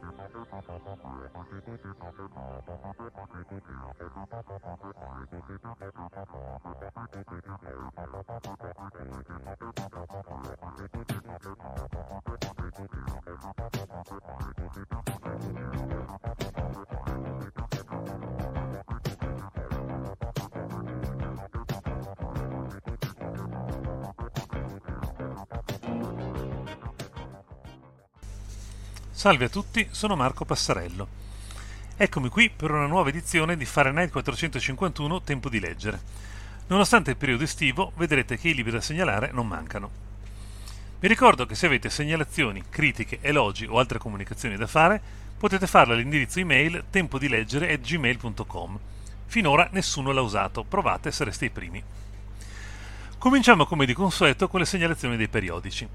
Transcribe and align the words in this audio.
Thank 0.00 0.12
you. 8.94 8.97
Salve 29.18 29.46
a 29.46 29.48
tutti, 29.48 29.84
sono 29.90 30.14
Marco 30.14 30.44
Passarello. 30.44 31.08
Eccomi 31.96 32.28
qui 32.28 32.50
per 32.50 32.70
una 32.70 32.86
nuova 32.86 33.08
edizione 33.08 33.56
di 33.56 33.64
Fahrenheit 33.64 34.12
451 34.12 35.22
Tempo 35.22 35.48
di 35.48 35.58
leggere. 35.58 36.00
Nonostante 36.68 37.10
il 37.10 37.16
periodo 37.16 37.42
estivo, 37.42 37.90
vedrete 37.96 38.38
che 38.38 38.50
i 38.50 38.54
libri 38.54 38.70
da 38.70 38.80
segnalare 38.80 39.30
non 39.32 39.48
mancano. 39.48 39.90
Vi 41.00 41.08
ricordo 41.08 41.46
che 41.46 41.56
se 41.56 41.66
avete 41.66 41.90
segnalazioni, 41.90 42.62
critiche, 42.70 43.18
elogi 43.20 43.66
o 43.68 43.80
altre 43.80 43.98
comunicazioni 43.98 44.56
da 44.56 44.68
fare, 44.68 45.02
potete 45.36 45.66
farle 45.66 45.94
all'indirizzo 45.94 46.38
email 46.38 46.84
tempodileggere.gmail.com. 46.88 48.78
Finora 49.26 49.68
nessuno 49.72 50.12
l'ha 50.12 50.20
usato, 50.20 50.62
provate, 50.62 51.10
sareste 51.10 51.46
i 51.46 51.50
primi. 51.50 51.82
Cominciamo 53.18 53.66
come 53.66 53.84
di 53.84 53.94
consueto 53.94 54.46
con 54.46 54.60
le 54.60 54.66
segnalazioni 54.66 55.16
dei 55.16 55.26
periodici. 55.26 55.88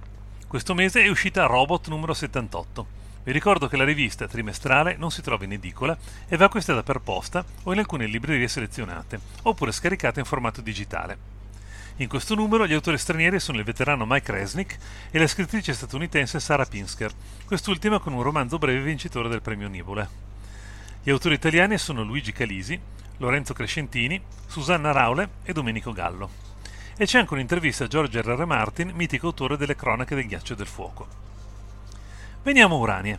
Questo 0.46 0.74
mese 0.74 1.04
è 1.04 1.08
uscita 1.08 1.46
Robot 1.46 1.88
numero 1.88 2.14
78 2.14 3.03
vi 3.24 3.32
ricordo 3.32 3.68
che 3.68 3.78
la 3.78 3.86
rivista 3.86 4.28
trimestrale 4.28 4.96
non 4.98 5.10
si 5.10 5.22
trova 5.22 5.46
in 5.46 5.54
edicola 5.54 5.98
e 6.28 6.36
va 6.36 6.46
acquistata 6.46 6.84
per 6.84 7.00
posta 7.00 7.44
o 7.64 7.72
in 7.72 7.80
alcune 7.80 8.06
librerie 8.06 8.48
selezionate, 8.48 9.20
oppure 9.44 9.72
scaricata 9.72 10.20
in 10.20 10.26
formato 10.26 10.62
digitale. 10.62 11.32
In 11.98 12.08
questo 12.08 12.36
numero 12.36 12.68
gli 12.68 12.74
autori 12.74 12.98
stranieri 12.98 13.40
sono 13.40 13.60
il 13.60 13.64
veterano 13.64 14.06
Mike 14.06 14.32
Resnick 14.32 14.78
e 15.12 15.20
la 15.20 15.28
scrittrice 15.28 15.74
statunitense 15.74 16.40
Sarah 16.40 16.66
Pinsker, 16.66 17.12
quest'ultima 17.46 18.00
con 18.00 18.14
un 18.14 18.24
romanzo 18.24 18.58
breve 18.58 18.82
vincitore 18.82 19.30
del 19.30 19.42
premio 19.42 19.70
Nivola. 19.70 20.10
Gli 21.02 21.10
autori 21.10 21.36
italiani 21.36 21.78
sono 21.78 22.04
Luigi 22.04 22.32
Calisi, 22.32 22.80
Lorenzo 23.18 23.54
Crescentini, 23.54 24.22
Susanna 24.48 24.92
Raule 24.92 25.30
e 25.44 25.54
Domenico 25.54 25.94
Gallo. 25.94 26.30
E 26.98 27.06
c'è 27.06 27.20
anche 27.20 27.34
un'intervista 27.34 27.86
a 27.86 27.88
George. 27.88 28.22
R. 28.22 28.46
Martin, 28.46 28.92
mitico 28.96 29.28
autore 29.28 29.56
delle 29.56 29.76
cronache 29.76 30.16
del 30.16 30.28
ghiaccio 30.28 30.54
e 30.54 30.56
del 30.56 30.68
fuoco. 30.68 31.23
Veniamo 32.44 32.76
a 32.76 32.80
Urania. 32.80 33.18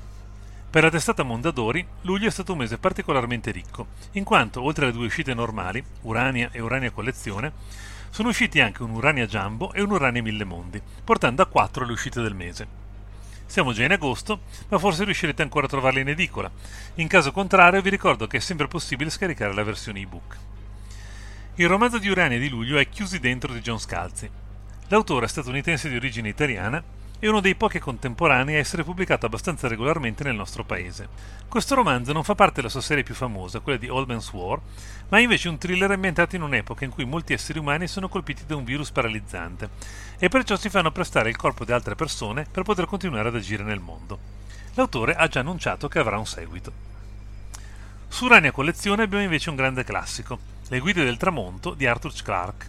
Per 0.68 0.82
la 0.82 0.90
testata 0.90 1.22
Mondadori, 1.22 1.82
luglio 2.02 2.28
è 2.28 2.30
stato 2.30 2.52
un 2.52 2.58
mese 2.58 2.76
particolarmente 2.76 3.52
ricco, 3.52 3.86
in 4.12 4.22
quanto, 4.22 4.60
oltre 4.60 4.84
alle 4.84 4.92
due 4.92 5.06
uscite 5.06 5.32
normali, 5.32 5.82
Urania 6.02 6.50
e 6.52 6.60
Urania 6.60 6.90
Collezione, 6.90 7.50
sono 8.10 8.28
usciti 8.28 8.60
anche 8.60 8.82
un 8.82 8.90
Urania 8.90 9.24
Jumbo 9.24 9.72
e 9.72 9.80
un 9.80 9.92
Urania 9.92 10.20
Mille 10.20 10.44
Mondi, 10.44 10.82
portando 11.02 11.40
a 11.40 11.46
quattro 11.46 11.86
le 11.86 11.92
uscite 11.92 12.20
del 12.20 12.34
mese. 12.34 12.66
Siamo 13.46 13.72
già 13.72 13.84
in 13.84 13.92
agosto, 13.92 14.40
ma 14.68 14.78
forse 14.78 15.04
riuscirete 15.04 15.40
ancora 15.40 15.64
a 15.64 15.70
trovarle 15.70 16.00
in 16.00 16.08
edicola. 16.10 16.50
In 16.96 17.08
caso 17.08 17.32
contrario, 17.32 17.80
vi 17.80 17.88
ricordo 17.88 18.26
che 18.26 18.36
è 18.36 18.40
sempre 18.40 18.68
possibile 18.68 19.08
scaricare 19.08 19.54
la 19.54 19.64
versione 19.64 20.00
ebook. 20.00 20.36
Il 21.54 21.68
romanzo 21.68 21.96
di 21.96 22.10
Urania 22.10 22.38
di 22.38 22.50
luglio 22.50 22.76
è 22.76 22.86
Chiusi 22.90 23.20
dentro 23.20 23.54
di 23.54 23.60
John 23.60 23.80
Scalzi. 23.80 24.28
L'autore 24.88 25.28
statunitense 25.28 25.88
di 25.88 25.96
origine 25.96 26.28
italiana 26.28 26.84
è 27.18 27.28
uno 27.28 27.40
dei 27.40 27.54
pochi 27.54 27.78
contemporanei 27.78 28.56
a 28.56 28.58
essere 28.58 28.84
pubblicato 28.84 29.24
abbastanza 29.24 29.68
regolarmente 29.68 30.24
nel 30.24 30.34
nostro 30.34 30.64
paese. 30.64 31.08
Questo 31.48 31.74
romanzo 31.74 32.12
non 32.12 32.24
fa 32.24 32.34
parte 32.34 32.56
della 32.56 32.68
sua 32.68 32.80
serie 32.80 33.04
più 33.04 33.14
famosa, 33.14 33.60
quella 33.60 33.78
di 33.78 33.88
Old 33.88 34.08
Man's 34.08 34.30
War, 34.32 34.60
ma 35.08 35.18
è 35.18 35.22
invece 35.22 35.48
un 35.48 35.56
thriller 35.56 35.90
ambientato 35.92 36.36
in 36.36 36.42
un'epoca 36.42 36.84
in 36.84 36.90
cui 36.90 37.04
molti 37.04 37.32
esseri 37.32 37.58
umani 37.58 37.86
sono 37.86 38.08
colpiti 38.08 38.44
da 38.44 38.56
un 38.56 38.64
virus 38.64 38.90
paralizzante 38.90 39.70
e 40.18 40.28
perciò 40.28 40.56
si 40.56 40.68
fanno 40.68 40.90
prestare 40.90 41.30
il 41.30 41.36
corpo 41.36 41.64
di 41.64 41.72
altre 41.72 41.94
persone 41.94 42.46
per 42.50 42.64
poter 42.64 42.86
continuare 42.86 43.28
ad 43.28 43.36
agire 43.36 43.62
nel 43.62 43.80
mondo. 43.80 44.18
L'autore 44.74 45.14
ha 45.14 45.28
già 45.28 45.40
annunciato 45.40 45.88
che 45.88 46.00
avrà 46.00 46.18
un 46.18 46.26
seguito. 46.26 46.72
Su 48.08 48.26
Rania 48.26 48.50
Collezione 48.50 49.04
abbiamo 49.04 49.24
invece 49.24 49.50
un 49.50 49.56
grande 49.56 49.84
classico, 49.84 50.52
Le 50.68 50.78
guide 50.78 51.04
del 51.04 51.16
tramonto 51.16 51.74
di 51.74 51.86
Arthur 51.86 52.12
Clarke, 52.22 52.68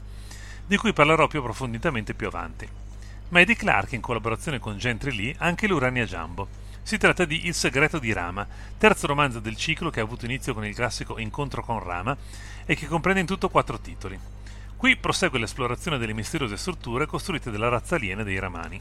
di 0.66 0.78
cui 0.78 0.94
parlerò 0.94 1.28
più 1.28 1.40
approfonditamente 1.40 2.14
più 2.14 2.28
avanti 2.28 2.84
ma 3.30 3.40
è 3.40 3.46
di 3.46 3.56
Clark 3.56 3.94
in 3.94 4.02
collaborazione 4.02 4.60
con 4.60 4.78
Gentry 4.78 5.16
Lee 5.16 5.36
anche 5.38 5.68
l'Urania 5.68 6.06
Jumbo. 6.06 6.48
Si 6.84 6.98
tratta 6.98 7.26
di 7.26 7.48
Il 7.48 7.56
segreto 7.56 7.98
di 7.98 8.14
Rama, 8.14 8.46
terzo 8.78 9.08
romanzo 9.08 9.40
del 9.40 9.56
ciclo 9.56 9.90
che 9.90 10.00
ha 10.00 10.04
avuto 10.04 10.26
inizio 10.26 10.54
con 10.54 10.66
il 10.66 10.76
classico 10.76 11.18
Incontro 11.18 11.64
con 11.64 11.84
Rama 11.84 12.16
e 12.66 12.76
che 12.76 12.86
comprende 12.86 13.22
in 13.22 13.26
tutto 13.26 13.50
quattro 13.50 13.80
titoli. 13.80 14.20
Qui 14.78 14.98
prosegue 14.98 15.40
l'esplorazione 15.40 15.98
delle 15.98 16.14
misteriose 16.14 16.58
strutture 16.58 17.08
costruite 17.08 17.50
dalla 17.50 17.70
razza 17.70 17.96
aliena 17.96 18.24
dei 18.24 18.38
Ramani. 18.38 18.80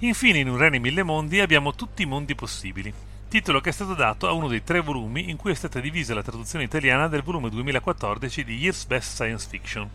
Infine 0.00 0.38
in 0.40 0.48
Urania 0.48 0.80
Mille 0.80 1.02
Mondi 1.02 1.40
abbiamo 1.40 1.74
Tutti 1.74 2.02
i 2.02 2.06
mondi 2.06 2.34
possibili, 2.34 2.92
titolo 3.28 3.60
che 3.60 3.70
è 3.70 3.72
stato 3.72 3.94
dato 3.94 4.28
a 4.28 4.32
uno 4.32 4.48
dei 4.48 4.62
tre 4.62 4.80
volumi 4.80 5.30
in 5.30 5.36
cui 5.36 5.52
è 5.52 5.54
stata 5.54 5.80
divisa 5.80 6.12
la 6.12 6.22
traduzione 6.22 6.64
italiana 6.64 7.08
del 7.08 7.22
volume 7.22 7.48
2014 7.48 8.44
di 8.44 8.58
Year's 8.58 8.84
Best 8.84 9.14
Science 9.14 9.48
Fiction, 9.48 9.88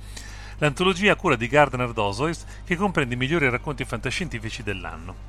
l'antologia 0.59 1.13
a 1.13 1.15
cura 1.15 1.35
di 1.35 1.47
Gardner 1.47 1.91
Dozois 1.91 2.45
che 2.63 2.75
comprende 2.75 3.15
i 3.15 3.17
migliori 3.17 3.49
racconti 3.49 3.83
fantascientifici 3.83 4.63
dell'anno. 4.63 5.27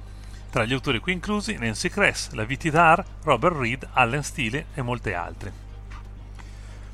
Tra 0.50 0.64
gli 0.64 0.72
autori 0.72 0.98
qui 0.98 1.12
inclusi 1.12 1.56
Nancy 1.56 1.88
Kress, 1.88 2.30
la 2.32 2.44
V.T. 2.44 2.70
Dar, 2.70 3.04
Robert 3.22 3.56
Reed, 3.56 3.88
Allen 3.92 4.22
Steele 4.22 4.66
e 4.74 4.82
molti 4.82 5.12
altri. 5.12 5.50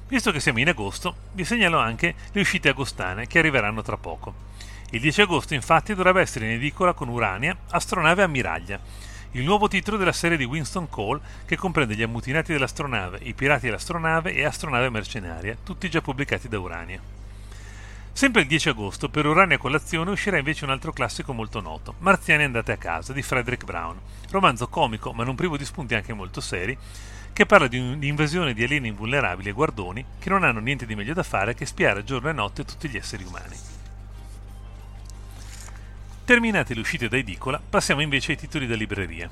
Visto 0.09 0.31
che 0.31 0.41
siamo 0.41 0.61
in 0.61 0.69
agosto, 0.69 1.17
vi 1.33 1.45
segnalo 1.45 1.79
anche 1.79 2.15
le 2.31 2.41
uscite 2.41 2.69
agostane 2.69 3.27
che 3.27 3.39
arriveranno 3.39 3.83
tra 3.83 3.97
poco. 3.97 4.45
Il 4.91 5.01
10 5.01 5.23
agosto 5.23 5.55
infatti 5.55 5.95
dovrebbe 5.95 6.21
essere 6.21 6.45
in 6.45 6.53
edicola 6.53 6.93
con 6.93 7.09
Urania, 7.09 7.57
Astronave 7.71 8.23
Ammiraglia, 8.23 8.79
il 9.33 9.45
nuovo 9.45 9.69
titolo 9.69 9.97
della 9.97 10.13
serie 10.13 10.37
di 10.37 10.45
Winston 10.45 10.89
Cole 10.89 11.21
che 11.45 11.57
comprende 11.57 11.97
gli 11.97 12.03
ammutinati 12.03 12.53
dell'astronave, 12.53 13.19
i 13.23 13.35
pirati 13.35 13.67
dell'astronave 13.67 14.33
e 14.33 14.45
astronave 14.45 14.89
mercenaria, 14.91 15.57
tutti 15.63 15.91
già 15.91 16.01
pubblicati 16.01 16.49
da 16.49 16.59
Urania. 16.59 17.16
Sempre 18.17 18.41
il 18.41 18.47
10 18.47 18.71
agosto, 18.71 19.11
per 19.11 19.27
Urania 19.27 19.59
Colazione, 19.59 20.11
uscirà 20.11 20.39
invece 20.39 20.65
un 20.65 20.71
altro 20.71 20.91
classico 20.91 21.35
molto 21.35 21.61
noto, 21.61 21.97
Marziani 21.99 22.45
andate 22.45 22.73
a 22.73 22.79
casa, 22.79 23.13
di 23.13 23.21
Frederick 23.21 23.65
Brown, 23.67 24.01
romanzo 24.31 24.69
comico 24.69 25.13
ma 25.13 25.23
non 25.23 25.35
privo 25.35 25.59
di 25.59 25.67
spunti 25.67 25.95
anche 25.95 26.15
molto 26.15 26.41
seri, 26.41 26.75
che 27.35 27.45
parla 27.45 27.67
di 27.67 27.77
un'invasione 27.77 28.55
di 28.55 28.65
alieni 28.65 28.89
invulnerabili 28.89 29.51
e 29.51 29.53
guardoni 29.53 30.03
che 30.19 30.31
non 30.31 30.45
hanno 30.45 30.61
niente 30.61 30.87
di 30.87 30.95
meglio 30.95 31.13
da 31.13 31.23
fare 31.23 31.55
che 31.55 31.67
spiare 31.67 32.05
giorno 32.05 32.31
e 32.31 32.33
notte 32.33 32.65
tutti 32.65 32.89
gli 32.89 32.97
esseri 32.97 33.23
umani. 33.23 33.57
Terminate 36.25 36.73
le 36.73 36.81
uscite 36.81 37.09
da 37.09 37.19
edicola, 37.19 37.61
passiamo 37.69 38.01
invece 38.01 38.33
ai 38.33 38.39
titoli 38.39 38.67
da 38.67 38.77
libreria. 38.77 39.29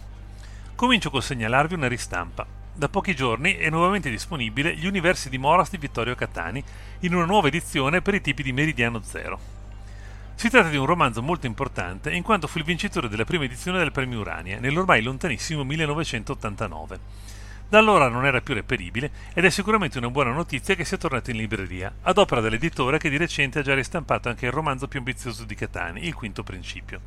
Comincio 0.74 1.08
col 1.08 1.22
segnalarvi 1.22 1.72
una 1.72 1.88
ristampa. 1.88 2.63
Da 2.76 2.88
pochi 2.88 3.14
giorni 3.14 3.54
è 3.54 3.70
nuovamente 3.70 4.10
disponibile 4.10 4.74
Gli 4.74 4.88
universi 4.88 5.28
di 5.28 5.38
Moras 5.38 5.70
di 5.70 5.76
Vittorio 5.76 6.16
Catani 6.16 6.60
in 7.00 7.14
una 7.14 7.24
nuova 7.24 7.46
edizione 7.46 8.02
per 8.02 8.14
i 8.14 8.20
tipi 8.20 8.42
di 8.42 8.52
Meridiano 8.52 9.00
Zero. 9.00 9.38
Si 10.34 10.50
tratta 10.50 10.70
di 10.70 10.76
un 10.76 10.84
romanzo 10.84 11.22
molto 11.22 11.46
importante 11.46 12.10
in 12.10 12.24
quanto 12.24 12.48
fu 12.48 12.58
il 12.58 12.64
vincitore 12.64 13.08
della 13.08 13.24
prima 13.24 13.44
edizione 13.44 13.78
del 13.78 13.92
premio 13.92 14.18
Urania 14.18 14.58
nell'ormai 14.58 15.02
lontanissimo 15.02 15.62
1989. 15.62 16.98
Da 17.68 17.78
allora 17.78 18.08
non 18.08 18.26
era 18.26 18.40
più 18.40 18.54
reperibile 18.54 19.12
ed 19.34 19.44
è 19.44 19.50
sicuramente 19.50 19.98
una 19.98 20.10
buona 20.10 20.32
notizia 20.32 20.74
che 20.74 20.84
sia 20.84 20.98
tornato 20.98 21.30
in 21.30 21.36
libreria, 21.36 21.94
ad 22.02 22.18
opera 22.18 22.40
dell'editore 22.40 22.98
che 22.98 23.08
di 23.08 23.16
recente 23.16 23.60
ha 23.60 23.62
già 23.62 23.74
ristampato 23.74 24.28
anche 24.28 24.46
il 24.46 24.52
romanzo 24.52 24.88
più 24.88 24.98
ambizioso 24.98 25.44
di 25.44 25.54
Catani, 25.54 26.06
Il 26.06 26.14
quinto 26.14 26.42
principio. 26.42 27.00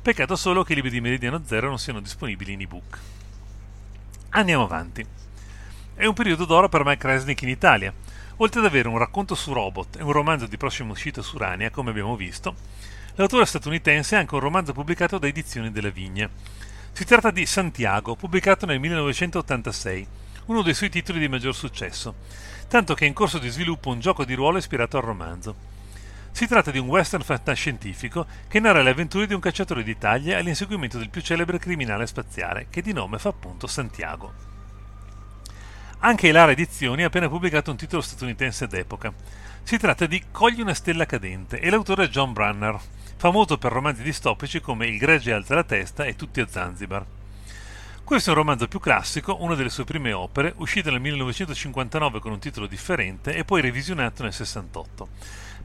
Peccato 0.00 0.36
solo 0.36 0.62
che 0.62 0.74
i 0.74 0.76
libri 0.76 0.90
di 0.90 1.00
Meridiano 1.00 1.42
Zero 1.44 1.66
non 1.66 1.80
siano 1.80 1.98
disponibili 1.98 2.52
in 2.52 2.60
ebook. 2.60 3.00
Andiamo 4.34 4.64
avanti. 4.64 5.04
È 5.94 6.06
un 6.06 6.14
periodo 6.14 6.46
d'oro 6.46 6.70
per 6.70 6.86
Mike 6.86 7.06
Resnick 7.06 7.42
in 7.42 7.50
Italia. 7.50 7.92
Oltre 8.36 8.60
ad 8.60 8.66
avere 8.66 8.88
un 8.88 8.96
racconto 8.96 9.34
su 9.34 9.52
robot 9.52 9.96
e 9.98 10.02
un 10.02 10.10
romanzo 10.10 10.46
di 10.46 10.56
prossima 10.56 10.92
uscita 10.92 11.20
su 11.20 11.36
Rania, 11.36 11.68
come 11.68 11.90
abbiamo 11.90 12.16
visto, 12.16 12.54
l'autore 13.16 13.44
statunitense 13.44 14.16
ha 14.16 14.20
anche 14.20 14.34
un 14.34 14.40
romanzo 14.40 14.72
pubblicato 14.72 15.18
da 15.18 15.26
Edizioni 15.26 15.70
della 15.70 15.90
Vigna, 15.90 16.30
si 16.92 17.04
tratta 17.04 17.30
di 17.30 17.44
Santiago, 17.44 18.16
pubblicato 18.16 18.64
nel 18.64 18.80
1986, 18.80 20.06
uno 20.46 20.62
dei 20.62 20.72
suoi 20.72 20.88
titoli 20.88 21.18
di 21.18 21.28
maggior 21.28 21.54
successo, 21.54 22.14
tanto 22.68 22.94
che 22.94 23.04
è 23.04 23.08
in 23.08 23.14
corso 23.14 23.38
di 23.38 23.50
sviluppo 23.50 23.90
un 23.90 24.00
gioco 24.00 24.24
di 24.24 24.32
ruolo 24.32 24.56
ispirato 24.56 24.96
al 24.96 25.04
romanzo. 25.04 25.71
Si 26.32 26.46
tratta 26.46 26.70
di 26.70 26.78
un 26.78 26.88
western 26.88 27.22
fantascientifico 27.22 28.26
che 28.48 28.58
narra 28.58 28.82
le 28.82 28.90
avventure 28.90 29.26
di 29.26 29.34
un 29.34 29.40
cacciatore 29.40 29.82
d'Italia 29.82 30.38
all'inseguimento 30.38 30.98
del 30.98 31.10
più 31.10 31.20
celebre 31.20 31.58
criminale 31.58 32.06
spaziale, 32.06 32.66
che 32.70 32.80
di 32.80 32.92
nome 32.92 33.18
fa 33.18 33.28
appunto 33.28 33.66
Santiago. 33.66 34.32
Anche 36.00 36.28
Elara 36.28 36.50
Edizioni 36.50 37.04
ha 37.04 37.06
appena 37.06 37.28
pubblicato 37.28 37.70
un 37.70 37.76
titolo 37.76 38.02
statunitense 38.02 38.66
d'epoca. 38.66 39.12
Si 39.62 39.76
tratta 39.76 40.06
di 40.06 40.24
Cogli 40.32 40.60
una 40.60 40.74
stella 40.74 41.06
cadente 41.06 41.60
e 41.60 41.70
l'autore 41.70 42.06
è 42.06 42.08
John 42.08 42.32
Brunner, 42.32 42.76
famoso 43.16 43.58
per 43.58 43.70
romanzi 43.70 44.02
distopici 44.02 44.60
come 44.60 44.86
Il 44.86 44.98
gregge 44.98 45.32
alza 45.32 45.54
la 45.54 45.62
testa 45.62 46.04
e 46.04 46.16
Tutti 46.16 46.40
a 46.40 46.48
Zanzibar. 46.48 47.04
Questo 48.02 48.30
è 48.30 48.32
un 48.32 48.38
romanzo 48.40 48.66
più 48.66 48.80
classico, 48.80 49.36
una 49.40 49.54
delle 49.54 49.70
sue 49.70 49.84
prime 49.84 50.12
opere, 50.12 50.54
uscito 50.56 50.90
nel 50.90 51.00
1959 51.00 52.18
con 52.18 52.32
un 52.32 52.40
titolo 52.40 52.66
differente 52.66 53.34
e 53.36 53.44
poi 53.44 53.60
revisionato 53.60 54.24
nel 54.24 54.32
68. 54.32 55.08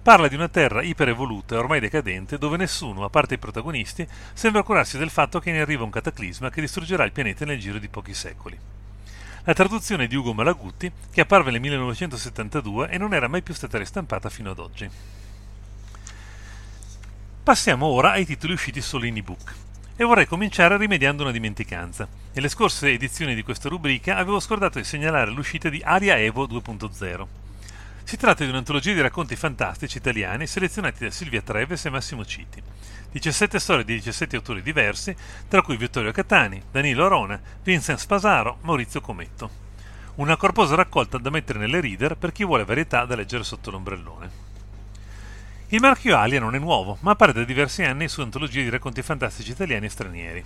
Parla 0.01 0.27
di 0.27 0.35
una 0.35 0.47
terra 0.47 0.81
iperevoluta 0.81 1.55
e 1.55 1.57
ormai 1.57 1.79
decadente 1.79 2.37
dove 2.37 2.57
nessuno, 2.57 3.03
a 3.03 3.09
parte 3.09 3.33
i 3.33 3.39
protagonisti, 3.39 4.07
sembra 4.33 4.63
curarsi 4.63 4.97
del 4.97 5.09
fatto 5.09 5.39
che 5.39 5.51
ne 5.51 5.61
arriva 5.61 5.83
un 5.83 5.89
cataclisma 5.89 6.49
che 6.49 6.61
distruggerà 6.61 7.03
il 7.03 7.11
pianeta 7.11 7.43
nel 7.45 7.59
giro 7.59 7.77
di 7.77 7.89
pochi 7.89 8.13
secoli. 8.13 8.57
La 9.43 9.53
traduzione 9.53 10.07
di 10.07 10.15
Ugo 10.15 10.33
Malagutti, 10.33 10.91
che 11.09 11.21
apparve 11.21 11.51
nel 11.51 11.61
1972 11.61 12.89
e 12.89 12.97
non 12.97 13.13
era 13.13 13.27
mai 13.27 13.41
più 13.41 13.53
stata 13.53 13.77
ristampata 13.77 14.29
fino 14.29 14.51
ad 14.51 14.59
oggi. 14.59 14.89
Passiamo 17.43 17.85
ora 17.85 18.11
ai 18.11 18.25
titoli 18.25 18.51
usciti 18.51 18.81
solo 18.81 19.05
in 19.05 19.15
ebook. 19.15 19.55
E 19.95 20.03
vorrei 20.03 20.25
cominciare 20.25 20.75
rimediando 20.75 21.23
una 21.23 21.31
dimenticanza. 21.31 22.05
Nelle 22.33 22.49
scorse 22.49 22.91
edizioni 22.91 23.35
di 23.35 23.41
questa 23.41 23.69
rubrica 23.69 24.17
avevo 24.17 24.41
scordato 24.41 24.79
di 24.79 24.83
segnalare 24.83 25.31
l'uscita 25.31 25.69
di 25.69 25.81
Aria 25.81 26.17
Evo 26.17 26.45
2.0. 26.45 27.46
Si 28.07 28.15
tratta 28.15 28.45
di 28.45 28.49
un'antologia 28.49 28.93
di 28.93 29.01
racconti 29.01 29.35
fantastici 29.35 29.97
italiani 29.97 30.47
selezionati 30.47 31.03
da 31.03 31.11
Silvia 31.11 31.41
Treves 31.41 31.83
e 31.83 31.89
Massimo 31.89 32.23
Citi. 32.23 32.63
17 33.11 33.59
storie 33.59 33.83
di 33.83 33.95
17 33.95 34.37
autori 34.37 34.61
diversi, 34.61 35.13
tra 35.49 35.61
cui 35.61 35.75
Vittorio 35.75 36.13
Catani, 36.13 36.61
Danilo 36.71 37.05
Arona, 37.05 37.37
Vincent 37.61 37.99
Spasaro, 37.99 38.59
Maurizio 38.61 39.01
Cometto. 39.01 39.49
Una 40.15 40.37
corposa 40.37 40.75
raccolta 40.75 41.17
da 41.17 41.29
mettere 41.29 41.59
nelle 41.59 41.81
reader 41.81 42.15
per 42.15 42.31
chi 42.31 42.45
vuole 42.45 42.63
varietà 42.63 43.03
da 43.03 43.17
leggere 43.17 43.43
sotto 43.43 43.71
l'ombrellone. 43.71 44.29
Il 45.67 45.81
marchio 45.81 46.15
Alia 46.15 46.39
non 46.39 46.55
è 46.55 46.59
nuovo, 46.59 46.97
ma 47.01 47.11
appare 47.11 47.33
da 47.33 47.43
diversi 47.43 47.83
anni 47.83 48.07
su 48.07 48.21
antologie 48.21 48.63
di 48.63 48.69
racconti 48.69 49.01
fantastici 49.01 49.51
italiani 49.51 49.87
e 49.87 49.89
stranieri. 49.89 50.45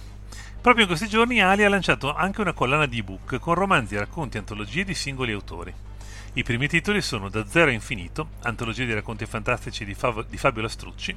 Proprio 0.60 0.86
in 0.86 0.90
questi 0.90 1.08
giorni 1.08 1.44
Alia 1.44 1.68
ha 1.68 1.70
lanciato 1.70 2.12
anche 2.12 2.42
una 2.42 2.54
collana 2.54 2.88
di 2.88 2.98
ebook 2.98 3.38
con 3.38 3.54
romanzi, 3.54 3.96
racconti 4.00 4.38
e 4.38 4.40
antologie 4.40 4.84
di 4.84 4.96
singoli 4.96 5.32
autori. 5.32 5.91
I 6.34 6.44
primi 6.44 6.70
titoli 6.70 7.02
sono 7.02 7.28
Da 7.28 7.46
Zero 7.46 7.72
a 7.72 7.74
Infinito, 7.74 8.30
antologia 8.44 8.86
di 8.86 8.94
racconti 8.94 9.26
fantastici 9.26 9.84
di, 9.84 9.94
Fav- 9.94 10.26
di 10.30 10.38
Fabio 10.38 10.62
Lastrucci, 10.62 11.14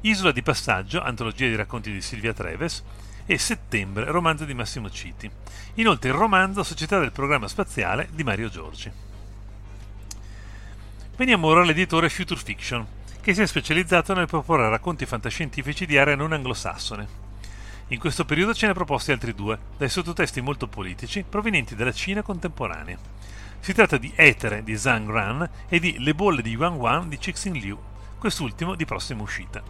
Isola 0.00 0.32
di 0.32 0.40
Passaggio, 0.40 1.02
antologia 1.02 1.46
di 1.46 1.54
racconti 1.54 1.92
di 1.92 2.00
Silvia 2.00 2.32
Treves, 2.32 2.82
e 3.26 3.36
Settembre, 3.36 4.10
romanzo 4.10 4.46
di 4.46 4.54
Massimo 4.54 4.90
Citi. 4.90 5.30
Inoltre 5.74 6.08
il 6.08 6.16
romanzo 6.16 6.62
Società 6.62 6.98
del 6.98 7.12
Programma 7.12 7.48
Spaziale 7.48 8.08
di 8.12 8.24
Mario 8.24 8.48
Giorgi. 8.48 8.90
Veniamo 11.16 11.46
ora 11.46 11.60
all'editore 11.60 12.08
Future 12.08 12.40
Fiction, 12.40 12.86
che 13.20 13.34
si 13.34 13.42
è 13.42 13.46
specializzato 13.46 14.14
nel 14.14 14.26
proporre 14.26 14.70
racconti 14.70 15.04
fantascientifici 15.04 15.84
di 15.84 15.98
area 15.98 16.16
non 16.16 16.32
anglosassone. 16.32 17.22
In 17.88 17.98
questo 17.98 18.24
periodo 18.24 18.54
ce 18.54 18.64
ne 18.64 18.72
ha 18.72 18.74
proposti 18.74 19.12
altri 19.12 19.34
due, 19.34 19.58
dai 19.76 19.90
sottotesti 19.90 20.40
molto 20.40 20.66
politici 20.66 21.24
provenienti 21.28 21.74
dalla 21.74 21.92
Cina 21.92 22.22
contemporanea. 22.22 22.96
Si 23.64 23.72
tratta 23.72 23.96
di 23.96 24.12
Etere 24.14 24.62
di 24.62 24.76
Zhang 24.76 25.08
Ran 25.08 25.48
e 25.70 25.80
di 25.80 25.98
Le 25.98 26.14
bolle 26.14 26.42
di 26.42 26.50
Yuan 26.50 26.74
Wan 26.74 27.08
di 27.08 27.18
Cixin 27.18 27.54
Liu, 27.54 27.78
quest'ultimo 28.18 28.74
di 28.74 28.84
prossima 28.84 29.22
uscita. 29.22 29.62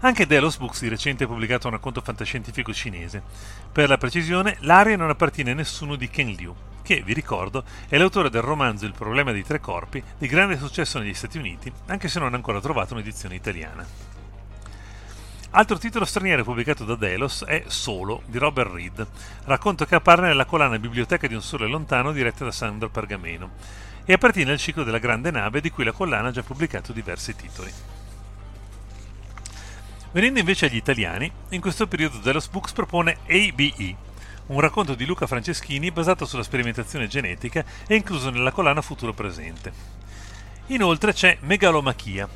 Anche 0.00 0.26
Delos 0.26 0.56
Books 0.56 0.80
di 0.80 0.88
recente 0.88 1.22
ha 1.22 1.26
pubblicato 1.28 1.68
un 1.68 1.74
racconto 1.74 2.00
fantascientifico 2.00 2.72
cinese. 2.72 3.22
Per 3.70 3.88
la 3.88 3.96
precisione, 3.96 4.56
l'area 4.62 4.96
non 4.96 5.08
appartiene 5.08 5.52
a 5.52 5.54
nessuno 5.54 5.94
di 5.94 6.10
Ken 6.10 6.30
Liu, 6.30 6.52
che, 6.82 7.00
vi 7.00 7.12
ricordo, 7.12 7.62
è 7.86 7.96
l'autore 7.96 8.28
del 8.28 8.42
romanzo 8.42 8.86
Il 8.86 8.92
problema 8.92 9.30
dei 9.30 9.44
tre 9.44 9.60
corpi, 9.60 10.02
di 10.18 10.26
grande 10.26 10.58
successo 10.58 10.98
negli 10.98 11.14
Stati 11.14 11.38
Uniti, 11.38 11.72
anche 11.86 12.08
se 12.08 12.18
non 12.18 12.32
ha 12.32 12.36
ancora 12.36 12.60
trovato 12.60 12.92
un'edizione 12.92 13.36
italiana. 13.36 13.86
Altro 15.52 15.78
titolo 15.78 16.04
straniero 16.04 16.44
pubblicato 16.44 16.84
da 16.84 16.94
Delos 16.94 17.44
è 17.44 17.64
Solo 17.66 18.22
di 18.26 18.38
Robert 18.38 18.70
Reed, 18.72 19.04
racconto 19.46 19.84
che 19.84 19.96
appare 19.96 20.22
nella 20.22 20.44
collana 20.44 20.78
Biblioteca 20.78 21.26
di 21.26 21.34
un 21.34 21.42
sole 21.42 21.66
lontano 21.66 22.12
diretta 22.12 22.44
da 22.44 22.52
Sandro 22.52 22.88
Pergameno 22.88 23.50
e 24.04 24.12
appartiene 24.12 24.52
al 24.52 24.58
ciclo 24.58 24.84
della 24.84 24.98
grande 24.98 25.32
nave 25.32 25.60
di 25.60 25.70
cui 25.70 25.82
la 25.82 25.90
collana 25.90 26.28
ha 26.28 26.30
già 26.30 26.44
pubblicato 26.44 26.92
diversi 26.92 27.34
titoli. 27.34 27.72
Venendo 30.12 30.38
invece 30.38 30.66
agli 30.66 30.76
italiani, 30.76 31.28
in 31.48 31.60
questo 31.60 31.88
periodo 31.88 32.18
Delos 32.18 32.46
Books 32.46 32.70
propone 32.70 33.18
ABE, 33.26 33.96
un 34.46 34.60
racconto 34.60 34.94
di 34.94 35.04
Luca 35.04 35.26
Franceschini 35.26 35.90
basato 35.90 36.26
sulla 36.26 36.44
sperimentazione 36.44 37.08
genetica 37.08 37.64
e 37.88 37.96
incluso 37.96 38.30
nella 38.30 38.52
collana 38.52 38.82
Futuro 38.82 39.12
Presente. 39.12 39.72
Inoltre 40.66 41.12
c'è 41.12 41.38
Megalomachia, 41.40 42.28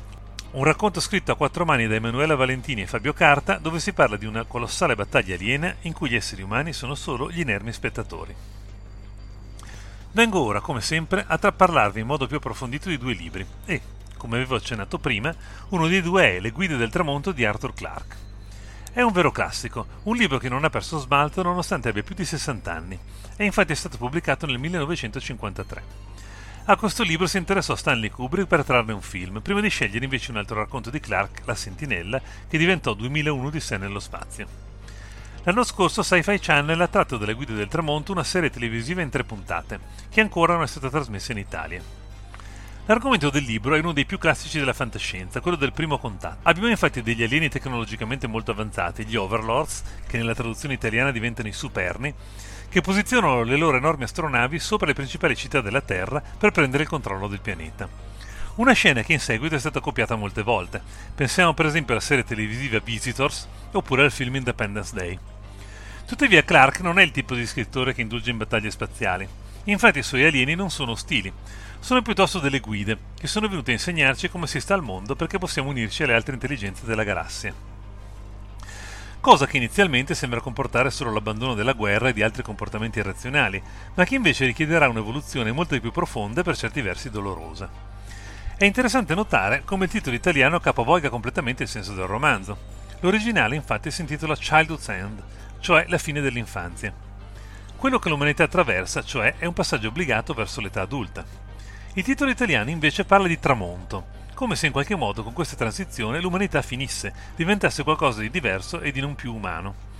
un 0.55 0.63
racconto 0.63 1.01
scritto 1.01 1.33
a 1.33 1.35
quattro 1.35 1.65
mani 1.65 1.85
da 1.85 1.95
Emanuela 1.95 2.33
Valentini 2.35 2.83
e 2.83 2.87
Fabio 2.87 3.11
Carta 3.11 3.57
dove 3.57 3.81
si 3.81 3.91
parla 3.91 4.15
di 4.15 4.25
una 4.25 4.45
colossale 4.45 4.95
battaglia 4.95 5.35
aliena 5.35 5.75
in 5.81 5.91
cui 5.91 6.09
gli 6.09 6.15
esseri 6.15 6.43
umani 6.43 6.71
sono 6.71 6.95
solo 6.95 7.29
gli 7.29 7.41
inermi 7.41 7.73
spettatori. 7.73 8.33
Vengo 10.13 10.39
ora, 10.39 10.61
come 10.61 10.79
sempre, 10.79 11.25
a 11.27 11.37
parlarvi 11.37 11.99
in 11.99 12.05
modo 12.07 12.25
più 12.25 12.37
approfondito 12.37 12.87
di 12.87 12.97
due 12.97 13.13
libri 13.13 13.45
e, 13.65 13.81
come 14.15 14.37
avevo 14.37 14.55
accennato 14.55 14.97
prima, 14.97 15.35
uno 15.69 15.87
dei 15.89 16.01
due 16.01 16.37
è 16.37 16.39
Le 16.39 16.51
guide 16.51 16.77
del 16.77 16.89
tramonto 16.89 17.33
di 17.33 17.43
Arthur 17.43 17.73
Clarke. 17.73 18.15
È 18.93 19.01
un 19.01 19.11
vero 19.11 19.31
classico, 19.31 19.85
un 20.03 20.15
libro 20.15 20.37
che 20.37 20.47
non 20.47 20.63
ha 20.63 20.69
perso 20.69 20.99
smalto 20.99 21.43
nonostante 21.43 21.89
abbia 21.89 22.01
più 22.01 22.15
di 22.15 22.23
60 22.23 22.73
anni, 22.73 22.97
e 23.35 23.43
infatti 23.43 23.73
è 23.73 23.75
stato 23.75 23.97
pubblicato 23.97 24.45
nel 24.45 24.57
1953. 24.59 26.14
A 26.67 26.77
questo 26.77 27.03
libro 27.03 27.27
si 27.27 27.37
interessò 27.37 27.75
Stanley 27.75 28.09
Kubrick 28.09 28.47
per 28.47 28.63
trarne 28.63 28.91
un 28.91 29.01
film, 29.03 29.39
prima 29.39 29.61
di 29.61 29.69
scegliere 29.69 30.03
invece 30.03 30.31
un 30.31 30.37
altro 30.37 30.55
racconto 30.55 30.89
di 30.89 30.99
Clark, 30.99 31.41
La 31.45 31.53
Sentinella, 31.53 32.19
che 32.47 32.57
diventò 32.57 32.95
2001 32.95 33.51
di 33.51 33.59
sé 33.59 33.77
nello 33.77 33.99
spazio. 33.99 34.47
L'anno 35.43 35.63
scorso 35.63 36.01
Sci-Fi 36.01 36.39
Channel 36.39 36.81
ha 36.81 36.87
tratto 36.87 37.17
dalle 37.17 37.35
guide 37.35 37.53
del 37.53 37.67
tramonto 37.67 38.13
una 38.13 38.23
serie 38.23 38.49
televisiva 38.49 39.03
in 39.03 39.11
tre 39.11 39.23
puntate, 39.23 39.79
che 40.09 40.21
ancora 40.21 40.53
non 40.53 40.63
è 40.63 40.67
stata 40.67 40.89
trasmessa 40.89 41.33
in 41.33 41.37
Italia. 41.37 41.83
L'argomento 42.87 43.29
del 43.29 43.43
libro 43.43 43.75
è 43.75 43.79
uno 43.79 43.93
dei 43.93 44.05
più 44.05 44.17
classici 44.17 44.57
della 44.57 44.73
fantascienza, 44.73 45.41
quello 45.41 45.57
del 45.57 45.71
primo 45.71 45.99
contatto. 45.99 46.39
Abbiamo 46.49 46.69
infatti 46.69 47.03
degli 47.03 47.21
alieni 47.21 47.47
tecnologicamente 47.47 48.25
molto 48.25 48.49
avanzati, 48.49 49.05
gli 49.05 49.15
Overlords, 49.15 49.83
che 50.07 50.17
nella 50.17 50.33
traduzione 50.33 50.73
italiana 50.73 51.11
diventano 51.11 51.47
i 51.47 51.53
Superni, 51.53 52.11
che 52.75 52.81
posizionano 52.81 53.43
le 53.43 53.55
loro 53.55 53.77
enormi 53.77 54.03
astronavi 54.03 54.59
sopra 54.59 54.85
le 54.85 54.93
principali 54.93 55.33
città 55.33 55.61
della 55.61 55.79
Terra 55.79 56.21
per 56.37 56.51
prendere 56.51 56.83
il 56.83 56.89
controllo 56.89 57.29
del 57.29 57.39
pianeta. 57.39 57.87
Una 58.55 58.73
scena 58.73 59.01
che 59.01 59.13
in 59.13 59.21
seguito 59.21 59.55
è 59.55 59.59
stata 59.59 59.79
copiata 59.79 60.17
molte 60.17 60.41
volte. 60.41 60.81
Pensiamo 61.15 61.53
per 61.53 61.67
esempio 61.67 61.93
alla 61.93 62.03
serie 62.03 62.25
televisiva 62.25 62.79
Visitors 62.79 63.47
oppure 63.71 64.03
al 64.03 64.11
film 64.11 64.35
Independence 64.35 64.93
Day. 64.93 65.17
Tuttavia 66.05 66.43
Clark 66.43 66.81
non 66.81 66.99
è 66.99 67.03
il 67.03 67.11
tipo 67.11 67.33
di 67.33 67.45
scrittore 67.45 67.93
che 67.93 68.01
indulge 68.01 68.31
in 68.31 68.39
battaglie 68.39 68.71
spaziali. 68.71 69.25
Infatti 69.63 69.99
i 69.99 70.03
suoi 70.03 70.25
alieni 70.25 70.55
non 70.55 70.69
sono 70.69 70.91
ostili, 70.91 71.31
sono 71.79 72.01
piuttosto 72.01 72.39
delle 72.39 72.59
guide 72.59 72.97
che 73.17 73.27
sono 73.27 73.47
venute 73.47 73.71
a 73.71 73.75
insegnarci 73.75 74.27
come 74.27 74.47
si 74.47 74.59
sta 74.59 74.73
al 74.73 74.83
mondo 74.83 75.15
perché 75.15 75.37
possiamo 75.37 75.69
unirci 75.69 76.03
alle 76.03 76.13
altre 76.13 76.33
intelligenze 76.33 76.85
della 76.85 77.05
galassia. 77.05 77.74
Cosa 79.25 79.47
che 79.47 79.57
inizialmente 79.57 80.13
sembra 80.13 80.39
comportare 80.39 80.91
solo 80.91 81.11
l'abbandono 81.11 81.55
della 81.55 81.73
guerra 81.73 82.09
e 82.09 82.13
di 82.13 82.21
altri 82.21 82.43
comportamenti 82.43 82.99
irrazionali, 82.99 83.59
ma 83.95 84.03
che 84.03 84.13
invece 84.13 84.45
richiederà 84.45 84.87
un'evoluzione 84.87 85.51
molto 85.51 85.79
più 85.79 85.91
profonda 85.91 86.41
e 86.41 86.43
per 86.43 86.55
certi 86.55 86.79
versi 86.81 87.09
dolorosa. 87.09 87.67
È 88.55 88.65
interessante 88.65 89.15
notare 89.15 89.63
come 89.65 89.85
il 89.85 89.89
titolo 89.89 90.15
italiano 90.15 90.59
capovolga 90.59 91.09
completamente 91.09 91.63
il 91.63 91.69
senso 91.69 91.95
del 91.95 92.05
romanzo. 92.05 92.55
L'originale 92.99 93.55
infatti 93.55 93.89
si 93.89 94.01
intitola 94.01 94.35
Childhood's 94.35 94.89
End, 94.89 95.23
cioè 95.59 95.85
la 95.87 95.97
fine 95.97 96.21
dell'infanzia. 96.21 96.93
Quello 97.77 97.97
che 97.97 98.09
l'umanità 98.09 98.43
attraversa, 98.43 99.03
cioè, 99.03 99.37
è 99.39 99.47
un 99.47 99.53
passaggio 99.53 99.87
obbligato 99.87 100.35
verso 100.35 100.61
l'età 100.61 100.81
adulta. 100.81 101.25
Il 101.95 102.03
titolo 102.03 102.29
italiano 102.29 102.69
invece 102.69 103.05
parla 103.05 103.25
di 103.25 103.39
tramonto, 103.39 104.05
come 104.35 104.55
se 104.55 104.67
in 104.67 104.73
qualche 104.73 104.95
modo 104.95 105.23
con 105.23 105.33
questa 105.33 105.55
transizione 105.55 106.19
l'umanità 106.19 106.61
finisse, 106.61 107.11
diventasse 107.35 107.83
qualcosa 107.83 108.19
di 108.19 108.29
diverso 108.29 108.81
e 108.81 108.91
di 108.91 108.99
non 108.99 109.15
più 109.15 109.33
umano. 109.33 109.93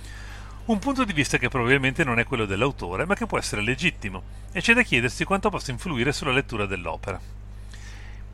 Un 0.66 0.78
punto 0.78 1.04
di 1.04 1.12
vista 1.12 1.38
che 1.38 1.48
probabilmente 1.48 2.04
non 2.04 2.18
è 2.18 2.24
quello 2.24 2.44
dell'autore, 2.44 3.06
ma 3.06 3.14
che 3.14 3.26
può 3.26 3.38
essere 3.38 3.62
legittimo, 3.62 4.22
e 4.52 4.60
c'è 4.60 4.74
da 4.74 4.82
chiedersi 4.82 5.24
quanto 5.24 5.48
possa 5.48 5.70
influire 5.70 6.12
sulla 6.12 6.32
lettura 6.32 6.66
dell'opera. 6.66 7.18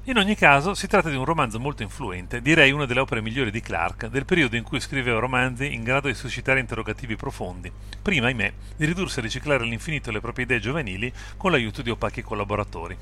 In 0.06 0.16
ogni 0.16 0.35
caso, 0.35 0.75
si 0.75 0.88
tratta 0.88 1.09
di 1.09 1.14
un 1.14 1.25
romanzo 1.25 1.61
molto 1.61 1.85
influente, 1.85 2.42
direi 2.42 2.73
una 2.73 2.87
delle 2.87 2.99
opere 2.99 3.21
migliori 3.21 3.52
di 3.52 3.61
Clark, 3.61 4.06
del 4.06 4.25
periodo 4.25 4.56
in 4.56 4.64
cui 4.64 4.80
scriveva 4.80 5.21
romanzi 5.21 5.73
in 5.73 5.85
grado 5.85 6.09
di 6.09 6.14
suscitare 6.14 6.59
interrogativi 6.59 7.14
profondi, 7.14 7.71
prima, 8.02 8.26
ahimè, 8.26 8.52
di 8.76 8.85
ridursi 8.85 9.21
a 9.21 9.23
riciclare 9.23 9.62
all'infinito 9.62 10.11
le 10.11 10.21
proprie 10.21 10.47
idee 10.47 10.59
giovanili 10.59 11.12
con 11.37 11.52
l'aiuto 11.52 11.82
di 11.82 11.90
opachi 11.90 12.23
collaboratori. 12.23 12.97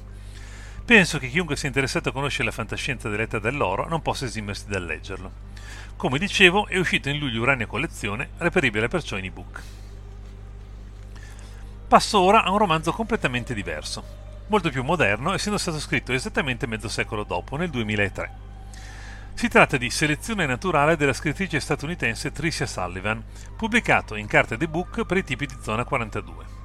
Penso 0.90 1.20
che 1.20 1.28
chiunque 1.28 1.54
sia 1.54 1.68
interessato 1.68 2.08
a 2.08 2.12
conoscere 2.12 2.46
la 2.46 2.50
fantascienza 2.50 3.08
dell'età 3.08 3.38
dell'oro 3.38 3.86
non 3.86 4.02
possa 4.02 4.24
esimersi 4.24 4.66
dal 4.66 4.84
leggerlo. 4.84 5.30
Come 5.94 6.18
dicevo, 6.18 6.66
è 6.66 6.78
uscito 6.78 7.08
in 7.08 7.18
luglio 7.18 7.42
Urania 7.42 7.68
Collezione, 7.68 8.30
reperibile 8.38 8.88
perciò 8.88 9.16
in 9.16 9.26
ebook. 9.26 9.62
Passo 11.86 12.18
ora 12.18 12.42
a 12.42 12.50
un 12.50 12.58
romanzo 12.58 12.90
completamente 12.90 13.54
diverso, 13.54 14.02
molto 14.48 14.68
più 14.70 14.82
moderno, 14.82 15.32
essendo 15.32 15.58
stato 15.58 15.78
scritto 15.78 16.12
esattamente 16.12 16.66
mezzo 16.66 16.88
secolo 16.88 17.22
dopo, 17.22 17.54
nel 17.54 17.70
2003. 17.70 18.32
Si 19.34 19.46
tratta 19.46 19.76
di 19.76 19.90
Selezione 19.90 20.44
naturale 20.44 20.96
della 20.96 21.12
scrittrice 21.12 21.60
statunitense 21.60 22.32
Tricia 22.32 22.66
Sullivan, 22.66 23.22
pubblicato 23.56 24.16
in 24.16 24.26
carta 24.26 24.54
ed 24.54 24.62
ebook 24.62 25.04
per 25.04 25.18
i 25.18 25.22
tipi 25.22 25.46
di 25.46 25.54
zona 25.62 25.84
42. 25.84 26.59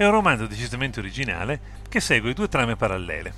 È 0.00 0.06
un 0.06 0.12
romanzo 0.12 0.46
decisamente 0.46 0.98
originale 0.98 1.60
che 1.86 2.00
segue 2.00 2.32
due 2.32 2.48
trame 2.48 2.74
parallele. 2.74 3.34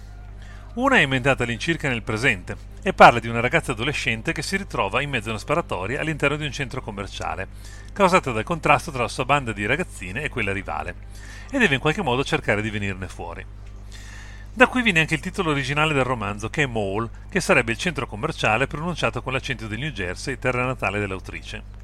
Una 0.75 0.95
è 0.95 1.01
inventata 1.01 1.43
all'incirca 1.43 1.89
nel 1.89 2.05
presente 2.05 2.57
e 2.85 2.93
parla 2.93 3.19
di 3.19 3.27
una 3.27 3.41
ragazza 3.41 3.73
adolescente 3.73 4.31
che 4.31 4.43
si 4.43 4.57
ritrova 4.57 5.03
in 5.03 5.11
mezzo 5.11 5.27
a 5.27 5.31
una 5.31 5.41
sparatoria 5.41 5.99
all'interno 5.99 6.37
di 6.37 6.45
un 6.45 6.53
centro 6.53 6.81
commerciale, 6.81 7.49
causata 7.93 8.31
dal 8.31 8.45
contrasto 8.45 8.93
tra 8.93 9.03
la 9.03 9.09
sua 9.09 9.25
banda 9.25 9.51
di 9.51 9.67
ragazzine 9.67 10.23
e 10.23 10.29
quella 10.29 10.53
rivale, 10.53 10.95
e 11.51 11.59
deve 11.59 11.75
in 11.75 11.81
qualche 11.81 12.03
modo 12.03 12.23
cercare 12.23 12.63
di 12.63 12.71
venirne 12.71 13.09
fuori. 13.09 13.45
Da 14.53 14.69
qui 14.69 14.83
viene 14.83 15.01
anche 15.01 15.15
il 15.15 15.21
titolo 15.21 15.51
originale 15.51 15.93
del 15.93 16.05
romanzo, 16.05 16.49
che 16.49 16.63
è 16.63 16.67
Mall, 16.67 17.11
che 17.29 17.41
sarebbe 17.41 17.73
il 17.73 17.79
centro 17.79 18.07
commerciale 18.07 18.69
pronunciato 18.69 19.21
con 19.21 19.33
l'accento 19.33 19.67
del 19.67 19.81
New 19.81 19.91
Jersey, 19.91 20.39
terra 20.39 20.65
natale 20.65 21.01
dell'autrice. 21.01 21.82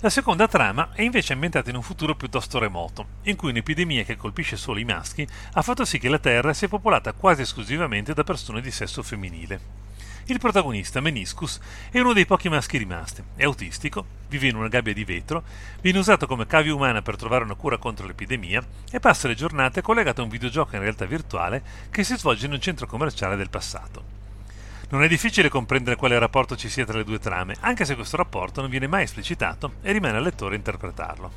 La 0.00 0.10
seconda 0.10 0.46
trama 0.46 0.90
è 0.92 1.00
invece 1.00 1.32
ambientata 1.32 1.70
in 1.70 1.76
un 1.76 1.82
futuro 1.82 2.14
piuttosto 2.14 2.58
remoto, 2.58 3.06
in 3.22 3.34
cui 3.34 3.48
un'epidemia 3.48 4.04
che 4.04 4.18
colpisce 4.18 4.58
solo 4.58 4.78
i 4.78 4.84
maschi 4.84 5.26
ha 5.54 5.62
fatto 5.62 5.86
sì 5.86 5.98
che 5.98 6.10
la 6.10 6.18
Terra 6.18 6.52
sia 6.52 6.68
popolata 6.68 7.14
quasi 7.14 7.40
esclusivamente 7.40 8.12
da 8.12 8.22
persone 8.22 8.60
di 8.60 8.70
sesso 8.70 9.02
femminile. 9.02 9.58
Il 10.26 10.38
protagonista, 10.38 11.00
Meniscus, 11.00 11.58
è 11.90 11.98
uno 11.98 12.12
dei 12.12 12.26
pochi 12.26 12.50
maschi 12.50 12.76
rimasti, 12.76 13.22
è 13.36 13.44
autistico, 13.44 14.04
vive 14.28 14.48
in 14.48 14.56
una 14.56 14.68
gabbia 14.68 14.92
di 14.92 15.04
vetro, 15.04 15.44
viene 15.80 15.98
usato 15.98 16.26
come 16.26 16.46
cavia 16.46 16.74
umana 16.74 17.00
per 17.00 17.16
trovare 17.16 17.44
una 17.44 17.54
cura 17.54 17.78
contro 17.78 18.06
l'epidemia 18.06 18.62
e 18.90 19.00
passa 19.00 19.28
le 19.28 19.34
giornate 19.34 19.80
collegato 19.80 20.20
a 20.20 20.24
un 20.24 20.30
videogioco 20.30 20.76
in 20.76 20.82
realtà 20.82 21.06
virtuale 21.06 21.62
che 21.90 22.04
si 22.04 22.18
svolge 22.18 22.44
in 22.44 22.52
un 22.52 22.60
centro 22.60 22.86
commerciale 22.86 23.34
del 23.34 23.48
passato. 23.48 24.15
Non 24.88 25.02
è 25.02 25.08
difficile 25.08 25.48
comprendere 25.48 25.96
quale 25.96 26.16
rapporto 26.16 26.56
ci 26.56 26.68
sia 26.68 26.84
tra 26.84 26.96
le 26.96 27.02
due 27.02 27.18
trame, 27.18 27.56
anche 27.58 27.84
se 27.84 27.96
questo 27.96 28.16
rapporto 28.16 28.60
non 28.60 28.70
viene 28.70 28.86
mai 28.86 29.02
esplicitato 29.02 29.74
e 29.82 29.90
rimane 29.90 30.16
al 30.16 30.22
lettore 30.22 30.54
interpretarlo. 30.54 31.32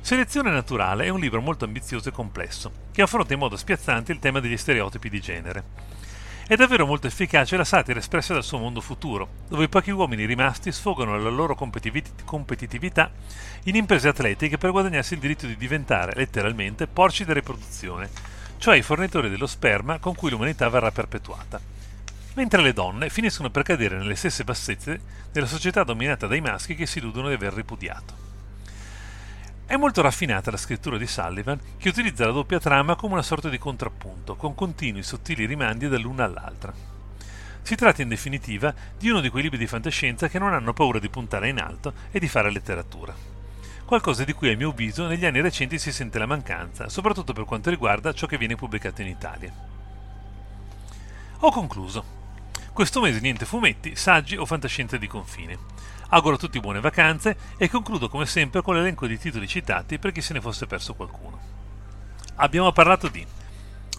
Selezione 0.00 0.50
naturale 0.50 1.04
è 1.04 1.10
un 1.10 1.20
libro 1.20 1.40
molto 1.40 1.64
ambizioso 1.64 2.08
e 2.08 2.12
complesso, 2.12 2.72
che 2.90 3.02
affronta 3.02 3.34
in 3.34 3.38
modo 3.38 3.56
spiazzante 3.56 4.10
il 4.10 4.18
tema 4.18 4.40
degli 4.40 4.56
stereotipi 4.56 5.08
di 5.08 5.20
genere. 5.20 5.64
È 6.44 6.56
davvero 6.56 6.86
molto 6.86 7.06
efficace 7.06 7.56
la 7.56 7.62
satira 7.62 8.00
espressa 8.00 8.32
dal 8.32 8.42
suo 8.42 8.58
mondo 8.58 8.80
futuro, 8.80 9.28
dove 9.46 9.64
i 9.64 9.68
pochi 9.68 9.92
uomini 9.92 10.24
rimasti 10.24 10.72
sfogano 10.72 11.16
la 11.16 11.30
loro 11.30 11.54
competitività 11.54 13.12
in 13.64 13.76
imprese 13.76 14.08
atletiche 14.08 14.58
per 14.58 14.72
guadagnarsi 14.72 15.14
il 15.14 15.20
diritto 15.20 15.46
di 15.46 15.56
diventare, 15.56 16.14
letteralmente, 16.16 16.88
porci 16.88 17.24
da 17.24 17.32
riproduzione, 17.32 18.10
cioè 18.58 18.76
i 18.76 18.82
fornitori 18.82 19.30
dello 19.30 19.46
sperma 19.46 20.00
con 20.00 20.16
cui 20.16 20.30
l'umanità 20.30 20.68
verrà 20.68 20.90
perpetuata 20.90 21.69
mentre 22.34 22.62
le 22.62 22.72
donne 22.72 23.10
finiscono 23.10 23.50
per 23.50 23.62
cadere 23.62 23.96
nelle 23.96 24.14
stesse 24.14 24.44
bassezze 24.44 25.00
della 25.32 25.46
società 25.46 25.82
dominata 25.84 26.26
dai 26.26 26.40
maschi 26.40 26.74
che 26.74 26.86
si 26.86 26.98
illudono 26.98 27.28
di 27.28 27.34
aver 27.34 27.52
ripudiato. 27.52 28.28
È 29.70 29.76
molto 29.76 30.02
raffinata 30.02 30.50
la 30.50 30.56
scrittura 30.56 30.98
di 30.98 31.06
Sullivan, 31.06 31.60
che 31.78 31.90
utilizza 31.90 32.26
la 32.26 32.32
doppia 32.32 32.58
trama 32.58 32.96
come 32.96 33.12
una 33.12 33.22
sorta 33.22 33.48
di 33.48 33.56
contrappunto, 33.56 34.34
con 34.34 34.54
continui 34.54 35.04
sottili 35.04 35.46
rimandi 35.46 35.88
dall'una 35.88 36.24
all'altra. 36.24 36.72
Si 37.62 37.76
tratta 37.76 38.02
in 38.02 38.08
definitiva 38.08 38.74
di 38.98 39.10
uno 39.10 39.20
di 39.20 39.28
quei 39.28 39.44
libri 39.44 39.58
di 39.58 39.68
fantascienza 39.68 40.28
che 40.28 40.40
non 40.40 40.52
hanno 40.52 40.72
paura 40.72 40.98
di 40.98 41.08
puntare 41.08 41.50
in 41.50 41.60
alto 41.60 41.92
e 42.10 42.18
di 42.18 42.26
fare 42.26 42.50
letteratura. 42.50 43.14
Qualcosa 43.84 44.24
di 44.24 44.32
cui 44.32 44.50
a 44.52 44.56
mio 44.56 44.70
avviso 44.70 45.06
negli 45.06 45.24
anni 45.24 45.40
recenti 45.40 45.78
si 45.78 45.92
sente 45.92 46.18
la 46.18 46.26
mancanza, 46.26 46.88
soprattutto 46.88 47.32
per 47.32 47.44
quanto 47.44 47.70
riguarda 47.70 48.12
ciò 48.12 48.26
che 48.26 48.38
viene 48.38 48.56
pubblicato 48.56 49.02
in 49.02 49.08
Italia. 49.08 49.52
Ho 51.38 51.50
concluso. 51.52 52.19
Questo 52.72 53.00
mese 53.00 53.20
niente 53.20 53.44
fumetti, 53.44 53.96
saggi 53.96 54.36
o 54.36 54.46
fantascienza 54.46 54.96
di 54.96 55.06
confine. 55.06 55.58
Auguro 56.10 56.36
a 56.36 56.38
tutti 56.38 56.60
buone 56.60 56.80
vacanze 56.80 57.36
e 57.56 57.68
concludo 57.68 58.08
come 58.08 58.26
sempre 58.26 58.62
con 58.62 58.74
l'elenco 58.74 59.06
di 59.06 59.18
titoli 59.18 59.46
citati 59.46 59.98
per 59.98 60.12
chi 60.12 60.20
se 60.20 60.32
ne 60.32 60.40
fosse 60.40 60.66
perso 60.66 60.94
qualcuno. 60.94 61.38
Abbiamo 62.36 62.72
parlato 62.72 63.08
di 63.08 63.26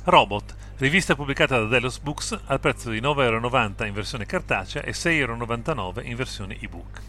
Robot, 0.04 0.56
rivista 0.78 1.16
pubblicata 1.16 1.60
da 1.60 1.68
Delos 1.68 2.00
Books 2.00 2.40
al 2.46 2.60
prezzo 2.60 2.90
di 2.90 3.00
9,90€ 3.00 3.86
in 3.86 3.94
versione 3.94 4.26
cartacea 4.26 4.82
e 4.82 4.92
6,99€ 4.92 6.06
in 6.06 6.16
versione 6.16 6.58
ebook. 6.60 7.02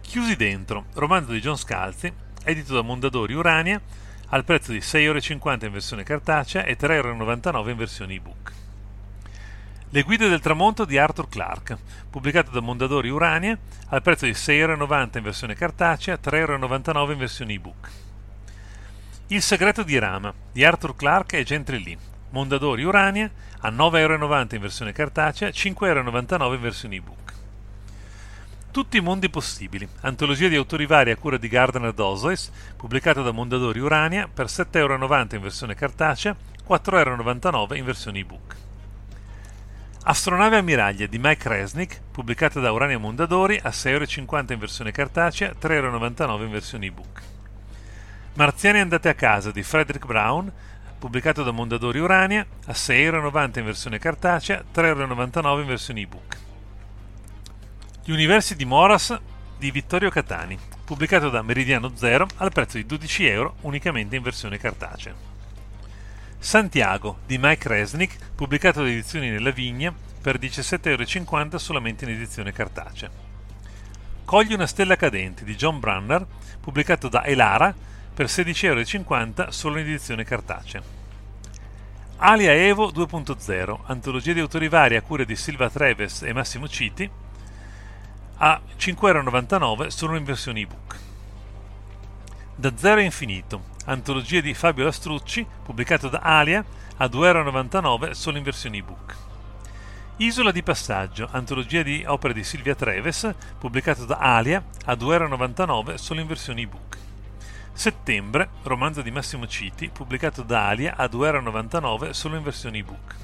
Chiusi 0.00 0.36
dentro, 0.36 0.86
romanzo 0.94 1.32
di 1.32 1.40
John 1.40 1.58
Scalzi, 1.58 2.10
edito 2.44 2.74
da 2.74 2.82
Mondadori 2.82 3.34
Urania, 3.34 3.80
al 4.28 4.44
prezzo 4.44 4.72
di 4.72 4.78
6,50€ 4.78 5.66
in 5.66 5.72
versione 5.72 6.02
cartacea 6.02 6.64
e 6.64 6.78
3,99€ 6.78 7.68
in 7.68 7.76
versione 7.76 8.14
ebook. 8.14 8.59
Le 9.92 10.02
guide 10.02 10.28
del 10.28 10.38
tramonto 10.38 10.84
di 10.84 10.98
Arthur 10.98 11.28
Clarke, 11.28 11.76
pubblicato 12.08 12.52
da 12.52 12.60
Mondadori 12.60 13.08
Urania, 13.08 13.58
al 13.88 14.02
prezzo 14.02 14.24
di 14.24 14.30
6,90€ 14.30 15.16
in 15.16 15.24
versione 15.24 15.54
cartacea, 15.56 16.16
3,99€ 16.22 17.10
in 17.10 17.18
versione 17.18 17.52
ebook. 17.54 17.90
Il 19.26 19.42
segreto 19.42 19.82
di 19.82 19.98
Rama, 19.98 20.32
di 20.52 20.64
Arthur 20.64 20.94
Clarke 20.94 21.38
e 21.38 21.42
Gentry 21.42 21.82
Lee, 21.82 21.98
Mondadori 22.30 22.84
Urania, 22.84 23.28
a 23.62 23.70
9,90€ 23.70 24.54
in 24.54 24.60
versione 24.60 24.92
cartacea, 24.92 25.48
5,99€ 25.48 26.54
in 26.54 26.60
versione 26.60 26.94
ebook. 26.94 27.32
Tutti 28.70 28.96
i 28.96 29.00
mondi 29.00 29.28
possibili, 29.28 29.88
antologia 30.02 30.46
di 30.46 30.54
autori 30.54 30.86
vari 30.86 31.10
a 31.10 31.16
cura 31.16 31.36
di 31.36 31.48
Gardner 31.48 31.92
Dozois, 31.92 32.52
pubblicata 32.76 33.22
da 33.22 33.32
Mondadori 33.32 33.80
Urania 33.80 34.28
per 34.32 34.46
7,90€ 34.46 35.34
in 35.34 35.40
versione 35.40 35.74
cartacea, 35.74 36.36
4,99€ 36.64 37.74
in 37.74 37.84
versione 37.84 38.20
ebook. 38.20 38.68
Astronave 40.02 40.56
ammiraglia 40.56 41.06
di 41.06 41.18
Mike 41.18 41.46
Resnick, 41.46 42.00
pubblicata 42.10 42.58
da 42.58 42.72
Urania 42.72 42.98
Mondadori 42.98 43.60
a 43.62 43.68
6,50€ 43.68 44.52
in 44.52 44.58
versione 44.58 44.92
cartacea, 44.92 45.52
3,99€ 45.60 46.42
in 46.42 46.50
versione 46.50 46.86
ebook. 46.86 47.22
Marziani 48.32 48.78
andate 48.78 49.10
a 49.10 49.14
casa 49.14 49.50
di 49.50 49.62
Frederick 49.62 50.06
Brown, 50.06 50.50
pubblicato 50.98 51.42
da 51.42 51.50
Mondadori 51.50 51.98
Urania, 51.98 52.46
a 52.66 52.72
6,90€ 52.72 53.58
in 53.58 53.64
versione 53.66 53.98
cartacea, 53.98 54.64
3,99€ 54.74 55.60
in 55.60 55.66
versione 55.66 56.00
ebook. 56.00 56.38
Gli 58.02 58.12
universi 58.12 58.56
di 58.56 58.64
Moras 58.64 59.14
di 59.58 59.70
Vittorio 59.70 60.08
Catani, 60.08 60.58
pubblicato 60.82 61.28
da 61.28 61.42
Meridiano 61.42 61.94
Zero 61.94 62.26
al 62.36 62.52
prezzo 62.52 62.78
di 62.78 62.86
12 62.86 63.26
euro 63.26 63.56
unicamente 63.60 64.16
in 64.16 64.22
versione 64.22 64.56
cartacea. 64.56 65.29
Santiago 66.42 67.18
di 67.26 67.36
Mike 67.38 67.68
Resnick, 67.68 68.16
pubblicato 68.34 68.82
da 68.82 68.88
Edizioni 68.88 69.28
Nella 69.28 69.50
Vigna 69.50 69.92
per 70.22 70.38
17,50 70.38 71.36
euro 71.36 71.58
solamente 71.58 72.06
in 72.06 72.12
edizione 72.12 72.50
cartacea. 72.50 73.10
Cogli 74.24 74.54
una 74.54 74.66
stella 74.66 74.96
cadente 74.96 75.44
di 75.44 75.54
John 75.54 75.78
Brunner, 75.78 76.26
pubblicato 76.58 77.08
da 77.08 77.24
Elara 77.24 77.74
per 78.14 78.24
16,50 78.24 79.34
euro 79.36 79.50
solo 79.50 79.78
in 79.78 79.86
edizione 79.86 80.24
cartacea. 80.24 80.82
Alia 82.16 82.54
Evo 82.54 82.90
2.0, 82.90 83.80
antologia 83.84 84.32
di 84.32 84.40
autori 84.40 84.68
vari 84.68 84.96
a 84.96 85.02
cura 85.02 85.24
di 85.24 85.36
Silva 85.36 85.68
Treves 85.68 86.22
e 86.22 86.32
Massimo 86.32 86.66
Citi, 86.66 87.08
a 88.38 88.60
5,99 88.78 89.60
euro 89.60 89.90
solo 89.90 90.16
in 90.16 90.24
versione 90.24 90.60
ebook. 90.60 91.09
Da 92.60 92.76
Zero 92.76 93.00
a 93.00 93.02
Infinito, 93.02 93.62
antologia 93.86 94.42
di 94.42 94.52
Fabio 94.52 94.84
Lastrucci, 94.84 95.46
pubblicato 95.62 96.10
da 96.10 96.18
Alia, 96.18 96.62
a 96.98 97.06
2,99 97.06 97.84
euro 97.84 98.12
solo 98.12 98.36
in 98.36 98.42
versione 98.42 98.76
ebook. 98.76 99.16
Isola 100.18 100.52
di 100.52 100.62
passaggio, 100.62 101.26
antologia 101.30 101.82
di 101.82 102.04
opere 102.06 102.34
di 102.34 102.44
Silvia 102.44 102.74
Treves, 102.74 103.34
pubblicato 103.58 104.04
da 104.04 104.18
Alia, 104.18 104.62
a 104.84 104.92
2,99 104.92 105.68
euro 105.68 105.96
solo 105.96 106.20
in 106.20 106.26
versione 106.26 106.60
ebook. 106.60 106.98
Settembre, 107.72 108.50
romanzo 108.64 109.00
di 109.00 109.10
Massimo 109.10 109.46
Citi, 109.46 109.88
pubblicato 109.88 110.42
da 110.42 110.68
Alia 110.68 110.96
a 110.96 111.06
2,99€ 111.06 112.10
solo 112.10 112.36
in 112.36 112.42
versione 112.42 112.76
ebook. 112.76 113.14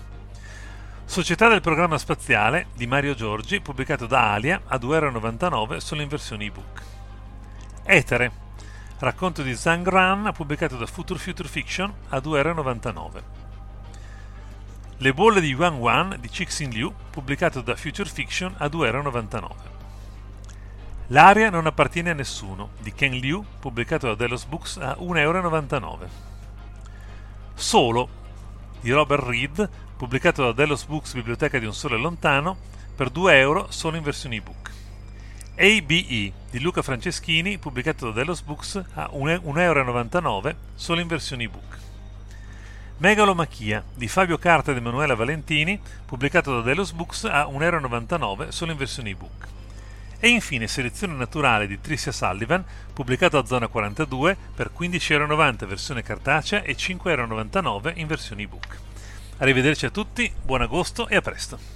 Società 1.05 1.49
del 1.49 1.61
programma 1.61 1.99
spaziale 1.99 2.69
di 2.75 2.87
Mario 2.87 3.13
Giorgi, 3.13 3.61
pubblicato 3.61 4.07
da 4.07 4.33
Alia 4.33 4.63
a 4.65 4.77
2,99€ 4.77 5.77
solo 5.77 6.01
in 6.01 6.09
versione 6.09 6.47
ebook. 6.47 6.83
Etere, 7.85 8.45
racconto 8.99 9.43
di 9.43 9.55
Zhang 9.55 9.87
Ran, 9.87 10.31
pubblicato 10.35 10.77
da 10.77 10.87
Future 10.87 11.19
Future 11.19 11.49
Fiction 11.49 11.93
a 12.09 12.19
2,99€. 12.19 13.23
Le 14.99 15.13
bolle 15.13 15.41
di 15.41 15.49
Yuan 15.49 15.75
Wan 15.75 16.17
di 16.19 16.31
Cixin 16.31 16.71
Liu, 16.71 16.93
pubblicato 17.11 17.61
da 17.61 17.77
Future 17.77 18.09
Fiction 18.09 18.55
a 18.57 18.67
2,99€. 18.67 19.75
L'aria 21.09 21.51
non 21.51 21.67
appartiene 21.67 22.11
a 22.11 22.15
nessuno 22.15 22.71
di 22.81 22.93
Ken 22.93 23.13
Liu, 23.13 23.45
pubblicato 23.61 24.07
da 24.07 24.15
Delos 24.15 24.45
Books 24.47 24.79
a 24.79 24.97
1,99€. 24.99 26.09
Solo 27.55 28.09
di 28.81 28.91
Robert 28.91 29.25
Reed, 29.25 29.69
pubblicato 29.97 30.43
da 30.43 30.53
Delos 30.53 30.85
Books 30.85 31.13
Biblioteca 31.13 31.59
di 31.59 31.67
un 31.67 31.75
Sole 31.75 31.99
Lontano, 31.99 32.57
per 32.97 33.11
2 33.11 33.39
euro 33.39 33.67
solo 33.71 33.97
in 33.97 34.03
versione 34.03 34.37
ebook. 34.37 34.71
ABE 35.59 36.33
di 36.51 36.61
Luca 36.61 36.83
Franceschini, 36.83 37.57
pubblicato 37.57 38.11
da 38.11 38.13
Delos 38.13 38.43
Books 38.43 38.77
a 38.93 39.09
1,99€ 39.15 40.55
solo 40.75 41.01
in 41.01 41.07
versione 41.07 41.45
ebook. 41.45 41.79
Megalomachia 42.99 43.83
di 43.95 44.07
Fabio 44.07 44.37
Carta 44.37 44.73
ed 44.73 44.77
Emanuela 44.77 45.15
Valentini, 45.15 45.81
pubblicato 46.05 46.57
da 46.57 46.61
Delos 46.61 46.93
Books 46.93 47.25
a 47.25 47.47
1,99€ 47.47 48.49
solo 48.49 48.73
in 48.73 48.77
versione 48.77 49.11
ebook. 49.11 49.47
E 50.19 50.29
infine 50.29 50.69
Selezione 50.69 51.15
naturale 51.15 51.67
di 51.67 51.81
Tricia 51.81 52.13
Sullivan, 52.13 52.63
pubblicato 52.93 53.39
a 53.39 53.47
Zona 53.47 53.69
42 53.69 54.37
per 54.55 54.73
15,90€ 54.79 55.67
versione 55.67 56.03
cartacea 56.03 56.65
e 56.65 56.77
5,99€ 56.77 57.93
in 57.95 58.07
versione 58.07 58.43
ebook. 58.43 58.79
Arrivederci 59.39 59.87
a 59.87 59.91
tutti, 59.91 60.31
buon 60.43 60.61
agosto 60.61 61.09
e 61.09 61.17
a 61.17 61.23
presto! 61.23 61.76